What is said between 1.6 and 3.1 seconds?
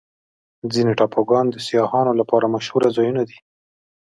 سیاحانو لپاره مشهوره